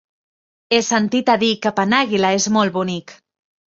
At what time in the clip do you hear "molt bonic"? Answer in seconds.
2.59-3.19